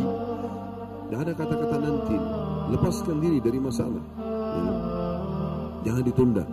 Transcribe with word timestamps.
Tidak 1.07 1.19
ada 1.23 1.31
kata-kata 1.31 1.77
nanti. 1.79 2.17
Lepaskan 2.67 3.17
diri 3.23 3.39
dari 3.39 3.59
masalah. 3.61 4.03
Jangan 5.87 6.03
ditunda. 6.03 6.43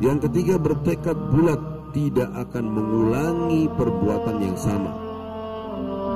Yang 0.00 0.30
ketiga 0.30 0.54
bertekad 0.56 1.18
bulat 1.34 1.60
tidak 1.90 2.30
akan 2.48 2.64
mengulangi 2.70 3.66
perbuatan 3.74 4.36
yang 4.38 4.56
sama. 4.56 4.92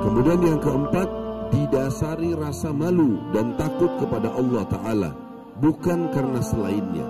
Kemudian 0.07 0.39
yang 0.39 0.59
keempat, 0.63 1.09
didasari 1.51 2.33
rasa 2.33 2.71
malu 2.71 3.19
dan 3.35 3.53
takut 3.59 3.91
kepada 3.99 4.31
Allah 4.33 4.63
Ta'ala. 4.71 5.11
Bukan 5.59 6.11
karena 6.11 6.39
selainnya. 6.43 7.07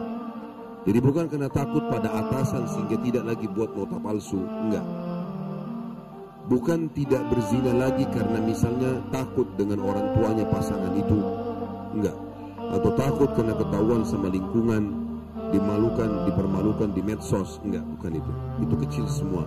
Jadi 0.85 0.99
bukan 1.01 1.25
karena 1.25 1.49
takut 1.49 1.81
pada 1.89 2.13
atasan 2.13 2.69
sehingga 2.69 2.97
tidak 3.01 3.23
lagi 3.25 3.49
buat 3.49 3.73
nota 3.73 3.97
palsu. 3.97 4.37
Enggak. 4.37 4.85
Bukan 6.45 6.93
tidak 6.93 7.25
berzina 7.33 7.73
lagi 7.73 8.05
karena 8.13 8.37
misalnya 8.37 9.01
takut 9.09 9.49
dengan 9.57 9.81
orang 9.81 10.13
tuanya 10.13 10.45
pasangan 10.45 10.93
itu. 10.93 11.44
Enggak. 11.95 12.17
Atau 12.75 12.91
takut 12.99 13.29
karena 13.31 13.55
ketahuan 13.55 14.03
sama 14.03 14.27
lingkungan, 14.27 14.83
dimalukan, 15.55 16.27
dipermalukan 16.27 16.89
di 16.91 17.01
medsos. 17.01 17.63
Enggak, 17.63 17.87
bukan 17.97 18.11
itu. 18.19 18.31
Itu 18.67 18.75
kecil 18.85 19.05
semua. 19.07 19.43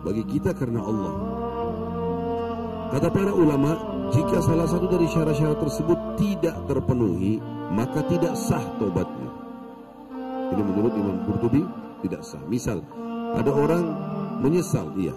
Bagi 0.00 0.24
kita 0.24 0.56
karena 0.56 0.80
Allah. 0.80 1.14
Kata 2.86 3.08
para 3.10 3.34
ulama, 3.34 3.76
jika 4.14 4.38
salah 4.38 4.64
satu 4.70 4.86
dari 4.86 5.10
syarat-syarat 5.10 5.58
tersebut 5.58 5.98
tidak 6.16 6.54
terpenuhi, 6.70 7.42
maka 7.74 8.06
tidak 8.06 8.38
sah 8.38 8.62
tobatnya. 8.78 9.26
Ini 10.54 10.62
menurut 10.62 10.94
Imam 10.94 11.18
Qurtubi 11.26 11.66
tidak 12.06 12.22
sah. 12.22 12.38
Misal, 12.46 12.78
ada 13.34 13.50
orang 13.50 13.84
menyesal, 14.38 14.94
iya. 14.94 15.12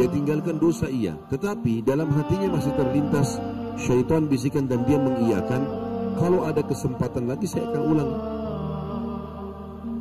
Dia 0.00 0.08
tinggalkan 0.08 0.56
dosa, 0.56 0.88
iya. 0.88 1.12
Tetapi 1.28 1.84
dalam 1.84 2.08
hatinya 2.16 2.56
masih 2.56 2.72
terlintas 2.72 3.36
syaitan 3.80 4.28
bisikan 4.28 4.68
dan 4.68 4.84
dia 4.84 5.00
mengiyakan, 5.00 5.64
kalau 6.20 6.44
ada 6.44 6.60
kesempatan 6.60 7.24
lagi 7.24 7.48
saya 7.48 7.64
akan 7.72 7.82
ulang. 7.82 8.12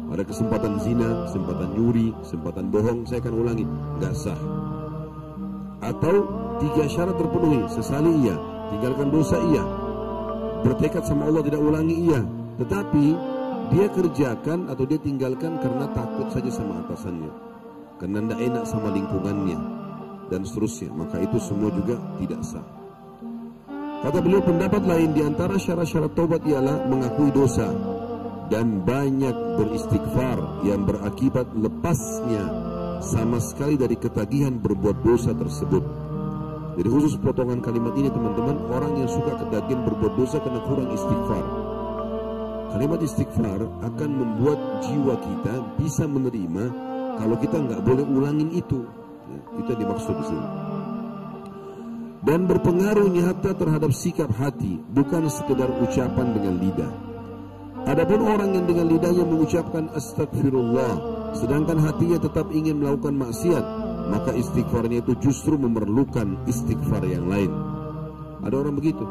Ada 0.10 0.24
kesempatan 0.26 0.74
zina, 0.82 1.10
kesempatan 1.30 1.70
nyuri, 1.78 2.12
kesempatan 2.26 2.66
bohong, 2.74 3.00
saya 3.08 3.24
akan 3.24 3.36
ulangi. 3.40 3.66
Nggak 4.02 4.14
sah. 4.18 4.40
Atau 5.80 6.28
tiga 6.60 6.84
syarat 6.92 7.16
terpenuhi 7.16 7.64
sesali 7.72 8.12
iya 8.28 8.36
tinggalkan 8.68 9.08
dosa 9.16 9.40
iya 9.48 9.64
bertekad 10.60 11.08
sama 11.08 11.32
Allah 11.32 11.44
tidak 11.46 11.62
ulangi 11.64 11.96
iya. 12.10 12.22
Tetapi 12.60 13.06
dia 13.72 13.88
kerjakan 13.88 14.68
atau 14.68 14.84
dia 14.84 15.00
tinggalkan 15.00 15.56
karena 15.64 15.88
takut 15.96 16.28
saja 16.36 16.52
sama 16.52 16.84
atasannya 16.84 17.32
karena 17.96 18.20
tidak 18.28 18.40
enak 18.44 18.64
sama 18.68 18.92
lingkungannya 18.92 19.60
dan 20.28 20.44
seterusnya. 20.44 20.92
Maka 20.92 21.24
itu 21.24 21.40
semua 21.40 21.72
juga 21.72 21.96
tidak 22.20 22.44
sah 22.44 22.79
kata 24.00 24.18
beliau 24.24 24.42
pendapat 24.44 24.84
lain 24.88 25.12
di 25.12 25.22
antara 25.24 25.60
syarat-syarat 25.60 26.16
taubat 26.16 26.42
ialah 26.48 26.88
mengakui 26.88 27.30
dosa 27.36 27.68
dan 28.50 28.82
banyak 28.82 29.36
beristighfar 29.62 30.66
yang 30.66 30.84
berakibat 30.84 31.46
lepasnya 31.54 32.44
sama 33.00 33.40
sekali 33.40 33.80
dari 33.80 33.96
ketagihan 33.96 34.58
berbuat 34.60 35.06
dosa 35.06 35.32
tersebut. 35.32 35.84
Jadi 36.80 36.90
khusus 36.90 37.20
potongan 37.20 37.60
kalimat 37.60 37.92
ini 37.96 38.08
teman-teman, 38.08 38.56
orang 38.72 39.04
yang 39.04 39.10
suka 39.12 39.36
ketagihan 39.36 39.84
berbuat 39.84 40.14
dosa 40.16 40.40
karena 40.40 40.60
kurang 40.64 40.90
istighfar. 40.96 41.46
Kalimat 42.70 43.00
istighfar 43.02 43.60
akan 43.84 44.10
membuat 44.14 44.60
jiwa 44.86 45.16
kita 45.18 45.56
bisa 45.82 46.06
menerima 46.06 46.66
kalau 47.18 47.36
kita 47.42 47.58
nggak 47.58 47.82
boleh 47.84 48.06
ulangin 48.06 48.50
itu. 48.54 48.86
Ya, 49.28 49.40
itu 49.60 49.68
yang 49.76 49.82
dimaksud 49.86 50.14
di 50.14 50.26
sini. 50.30 50.69
Dan 52.30 52.46
berpengaruh 52.46 53.10
nyata 53.10 53.58
terhadap 53.58 53.90
sikap 53.90 54.30
hati, 54.38 54.78
bukan 54.94 55.26
sekedar 55.34 55.66
ucapan 55.82 56.30
dengan 56.38 56.62
lidah. 56.62 56.94
Adapun 57.90 58.22
orang 58.22 58.54
yang 58.54 58.70
dengan 58.70 58.86
lidahnya 58.86 59.26
mengucapkan 59.26 59.90
astagfirullah 59.98 60.94
sedangkan 61.34 61.82
hatinya 61.82 62.22
tetap 62.22 62.54
ingin 62.54 62.86
melakukan 62.86 63.18
maksiat, 63.18 63.66
maka 64.14 64.30
istighfarnya 64.38 65.02
itu 65.02 65.18
justru 65.26 65.58
memerlukan 65.58 66.38
istighfar 66.46 67.02
yang 67.10 67.26
lain. 67.26 67.50
Ada 68.46 68.56
orang 68.62 68.78
begitu, 68.78 69.02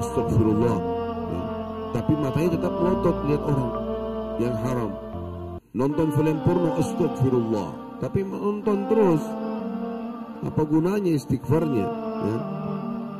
astagfirullah, 0.00 0.76
ya. 1.28 1.42
tapi 1.92 2.12
matanya 2.16 2.56
tetap 2.56 2.72
melotot 2.72 3.16
lihat 3.28 3.42
orang 3.52 3.70
yang 4.40 4.54
haram. 4.64 4.92
Nonton 5.76 6.08
film 6.16 6.40
porno, 6.40 6.72
astagfirullah, 6.80 8.00
tapi 8.00 8.24
menonton 8.24 8.88
terus. 8.88 9.20
Apa 10.40 10.64
gunanya 10.64 11.12
istighfarnya? 11.12 11.86
Ya. 12.22 12.61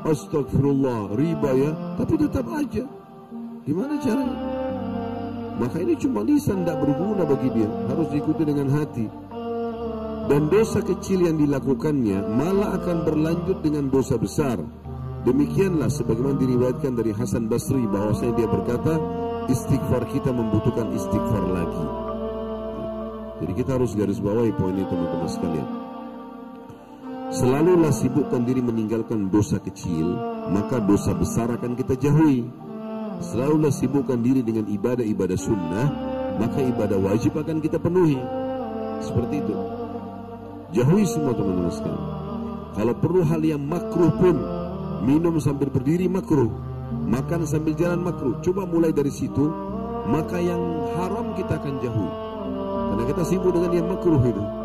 Astagfirullah, 0.03 1.15
riba 1.15 1.51
ya, 1.55 1.71
tapi 1.95 2.19
tetap 2.19 2.47
aja. 2.51 2.83
Gimana 3.63 3.95
caranya? 4.03 4.39
Maka 5.63 5.79
ini 5.79 5.95
cuma 5.95 6.27
lisan 6.27 6.67
tidak 6.67 6.83
berguna 6.83 7.23
bagi 7.23 7.49
dia. 7.55 7.71
Harus 7.87 8.11
diikuti 8.11 8.43
dengan 8.43 8.67
hati. 8.75 9.07
Dan 10.27 10.49
dosa 10.49 10.79
kecil 10.79 11.27
yang 11.27 11.35
dilakukannya 11.35 12.23
Malah 12.39 12.79
akan 12.79 13.07
berlanjut 13.07 13.59
dengan 13.63 13.91
dosa 13.91 14.19
besar. 14.19 14.59
Demikianlah 15.23 15.87
sebagaimana 15.87 16.35
diriwayatkan 16.35 16.99
dari 16.99 17.15
Hasan 17.15 17.47
Basri 17.47 17.87
bahwasanya 17.87 18.35
dia 18.43 18.49
berkata 18.51 18.99
Istighfar 19.47 20.07
kita 20.11 20.31
membutuhkan 20.31 20.91
istighfar 20.95 21.45
lagi. 21.51 21.85
Jadi 23.43 23.53
kita 23.59 23.75
harus 23.75 23.95
garis 23.99 24.23
bawahi 24.23 24.55
poin 24.55 24.75
ini 24.75 24.87
teman-teman 24.87 25.27
sekalian 25.27 25.82
Selalulah 27.33 27.89
sibukkan 27.89 28.45
diri 28.45 28.61
meninggalkan 28.61 29.33
dosa 29.33 29.57
kecil 29.57 30.05
Maka 30.53 30.85
dosa 30.85 31.17
besar 31.17 31.49
akan 31.49 31.73
kita 31.81 31.97
jauhi. 31.97 32.45
Selalulah 33.25 33.73
sibukkan 33.73 34.21
diri 34.21 34.45
dengan 34.45 34.69
ibadah-ibadah 34.69 35.39
sunnah 35.41 35.87
Maka 36.37 36.61
ibadah 36.61 37.01
wajib 37.01 37.33
akan 37.41 37.65
kita 37.65 37.81
penuhi. 37.81 38.21
Seperti 39.01 39.41
itu. 39.41 39.57
Jauhi 40.77 41.09
semua 41.09 41.33
teman-teman 41.33 41.73
sekalian. 41.73 42.05
Kalau 42.77 42.95
perlu 43.01 43.25
hal 43.25 43.41
yang 43.41 43.65
makruh 43.65 44.13
pun 44.21 44.37
Minum 45.01 45.41
sambil 45.41 45.73
berdiri 45.73 46.13
makruh 46.13 46.53
Makan 47.09 47.49
sambil 47.49 47.73
jalan 47.81 48.05
makruh. 48.05 48.45
Coba 48.45 48.69
mulai 48.69 48.93
dari 48.93 49.09
situ 49.09 49.49
Maka 50.05 50.37
yang 50.37 50.61
haram 51.01 51.33
kita 51.33 51.57
akan 51.57 51.81
jauhi. 51.81 52.11
Karena 52.93 53.05
kita 53.09 53.23
sibuk 53.25 53.57
dengan 53.57 53.73
yang 53.73 53.89
makruh 53.89 54.21
itu 54.21 54.62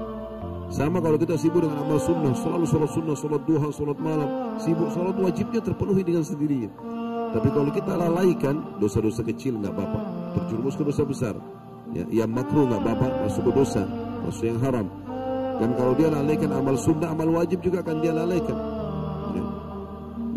sama 0.68 1.00
kalau 1.00 1.16
kita 1.16 1.40
sibuk 1.40 1.64
dengan 1.64 1.80
amal 1.80 1.96
sunnah 1.96 2.36
Selalu 2.36 2.68
sholat 2.68 2.92
sunnah, 2.92 3.16
sholat 3.16 3.42
duha, 3.48 3.72
sholat 3.72 3.98
malam 4.04 4.60
Sibuk 4.60 4.92
sholat 4.92 5.16
wajibnya 5.16 5.64
terpenuhi 5.64 6.04
dengan 6.04 6.28
sendirinya 6.28 6.68
tapi 7.28 7.52
kalau 7.52 7.70
kita 7.72 7.94
lalaikan 8.00 8.80
dosa-dosa 8.80 9.20
kecil 9.28 9.60
nggak 9.60 9.74
apa-apa, 9.76 10.00
terjerumus 10.40 10.80
ke 10.80 10.84
dosa 10.88 11.04
besar. 11.04 11.36
Ya, 11.92 12.24
yang 12.24 12.32
makruh 12.32 12.68
nggak 12.68 12.84
apa-apa, 12.84 13.08
masuk 13.28 13.52
ke 13.52 13.52
dosa, 13.52 13.84
masuk 14.24 14.48
yang 14.48 14.60
haram. 14.64 14.88
Dan 15.58 15.74
kalau 15.76 15.94
dia 15.98 16.10
lalaikan 16.12 16.52
amal 16.56 16.76
sunnah, 16.80 17.12
amal 17.12 17.30
wajib 17.36 17.60
juga 17.64 17.84
akan 17.84 17.96
dia 18.00 18.14
lalaikan. 18.16 18.58
Ya. 19.36 19.44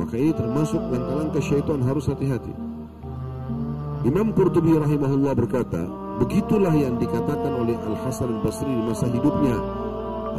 Maka 0.02 0.14
ini 0.16 0.32
termasuk 0.34 0.80
langkah-langkah 0.90 1.42
syaitan 1.44 1.80
harus 1.84 2.04
hati-hati. 2.08 2.54
Imam 4.00 4.32
Qurtubi 4.32 4.74
rahimahullah 4.74 5.36
berkata, 5.36 5.84
begitulah 6.24 6.72
yang 6.72 6.96
dikatakan 6.96 7.52
oleh 7.52 7.76
Al 7.76 7.96
Hasan 8.00 8.32
Al 8.32 8.40
Basri 8.40 8.72
di 8.72 8.82
masa 8.82 9.06
hidupnya. 9.12 9.56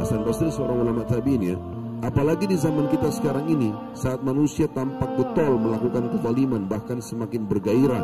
Hasan 0.00 0.24
Basri 0.24 0.48
seorang 0.48 0.84
ulama 0.86 1.02
tabiin 1.04 1.42
ya, 1.42 1.56
Apalagi 2.02 2.50
di 2.50 2.58
zaman 2.58 2.90
kita 2.90 3.14
sekarang 3.14 3.46
ini, 3.46 3.70
saat 3.94 4.26
manusia 4.26 4.66
tampak 4.66 5.14
getol 5.14 5.54
melakukan 5.54 6.10
kezaliman 6.10 6.66
bahkan 6.66 6.98
semakin 6.98 7.46
bergairah 7.46 8.02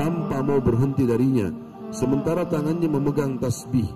tanpa 0.00 0.40
mau 0.40 0.56
berhenti 0.56 1.04
darinya, 1.04 1.52
sementara 1.92 2.48
tangannya 2.48 2.88
memegang 2.88 3.36
tasbih. 3.36 3.92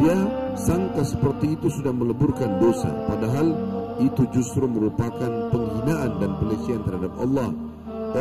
Dia 0.00 0.16
sangka 0.56 1.04
seperti 1.04 1.60
itu 1.60 1.68
sudah 1.68 1.92
meleburkan 1.92 2.56
dosa, 2.56 2.88
padahal 3.04 3.52
itu 4.00 4.24
justru 4.32 4.64
merupakan 4.64 5.52
penghinaan 5.52 6.16
dan 6.16 6.32
pelecehan 6.40 6.80
terhadap 6.88 7.12
Allah. 7.20 7.52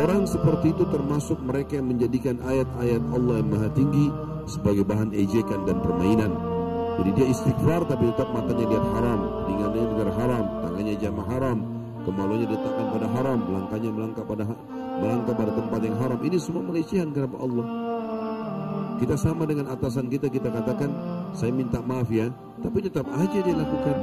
Orang 0.03 0.27
seperti 0.27 0.75
itu 0.75 0.83
termasuk 0.91 1.39
mereka 1.39 1.79
yang 1.79 1.95
menjadikan 1.95 2.43
ayat-ayat 2.43 3.03
Allah 3.15 3.39
yang 3.39 3.49
maha 3.55 3.71
tinggi 3.71 4.11
sebagai 4.51 4.83
bahan 4.83 5.15
ejekan 5.15 5.63
dan 5.63 5.79
permainan. 5.79 6.48
Jadi 6.99 7.09
dia 7.15 7.27
istighfar 7.31 7.87
tapi 7.87 8.11
tetap 8.11 8.27
matanya 8.35 8.65
lihat 8.67 8.85
haram, 8.91 9.19
telingannya 9.47 9.83
dengar 9.87 10.09
haram, 10.19 10.45
tangannya 10.67 10.95
jamah 10.99 11.25
haram, 11.31 11.57
kemaluannya 12.03 12.47
diletakkan 12.51 12.85
pada 12.91 13.07
haram, 13.07 13.39
langkahnya 13.47 13.89
melangkah 13.95 14.25
pada 14.27 14.43
melangkah 14.99 15.31
pada 15.31 15.51
tempat 15.55 15.79
yang 15.79 15.95
haram. 15.95 16.19
Ini 16.19 16.37
semua 16.43 16.61
pelecehan 16.67 17.15
kepada 17.15 17.39
Allah. 17.39 17.67
Kita 18.99 19.15
sama 19.15 19.47
dengan 19.47 19.71
atasan 19.71 20.11
kita, 20.11 20.27
kita 20.27 20.51
katakan, 20.51 20.91
saya 21.31 21.55
minta 21.55 21.79
maaf 21.79 22.11
ya, 22.11 22.27
tapi 22.59 22.83
tetap 22.83 23.07
aja 23.15 23.39
dia 23.39 23.55
lakukan. 23.55 23.95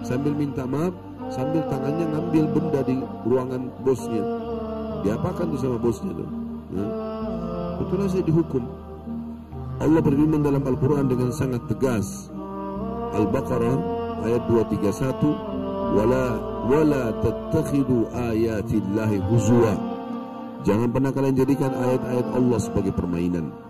Sambil 0.00 0.32
minta 0.32 0.64
maaf, 0.64 0.96
sambil 1.28 1.60
tangannya 1.68 2.08
ngambil 2.08 2.44
benda 2.56 2.80
di 2.88 2.96
ruangan 3.28 3.68
bosnya. 3.84 4.24
Diapakan 5.04 5.44
tuh 5.52 5.60
sama 5.60 5.76
bosnya 5.76 6.12
tuh? 6.16 6.28
Ya. 6.72 6.86
Itulah 7.84 8.08
saya 8.08 8.24
dihukum. 8.24 8.64
Allah 9.80 10.00
berfirman 10.04 10.44
dalam 10.44 10.60
Al-Quran 10.60 11.08
dengan 11.08 11.32
sangat 11.32 11.64
tegas. 11.64 12.28
Al-Baqarah 13.16 13.76
ayat 14.28 14.44
231 14.44 15.96
wala 15.96 16.26
wala 16.68 17.04
tattakhidu 17.24 18.12
ayatillahi 18.12 19.24
huzwa. 19.32 19.74
Jangan 20.68 20.92
pernah 20.92 21.08
kalian 21.16 21.32
jadikan 21.32 21.72
ayat-ayat 21.72 22.26
Allah 22.28 22.58
sebagai 22.60 22.92
permainan. 22.92 23.69